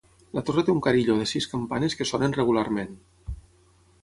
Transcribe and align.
La 0.37 0.43
torre 0.47 0.63
té 0.69 0.73
un 0.73 0.79
carilló 0.87 1.17
de 1.19 1.27
sis 1.33 1.49
campanes 1.53 1.99
que 2.01 2.09
sonen 2.13 2.37
regularment. 2.39 2.99